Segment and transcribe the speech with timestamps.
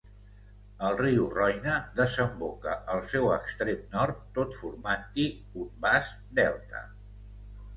[0.85, 5.27] El riu Roine desemboca al seu extrem nord tot formant-hi
[5.65, 6.83] un vast delta.